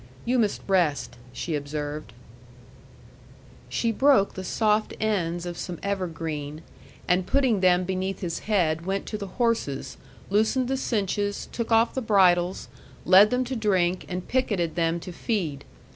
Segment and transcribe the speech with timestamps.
[0.25, 2.11] "You must rest," she observed.
[3.69, 6.63] She broke the soft ends of some evergreen,
[7.07, 9.97] and putting them beneath his head, went to the horses,
[10.31, 12.67] loosened the cinches, took off the bridles,
[13.05, 15.65] led them to drink, and picketed them to feed.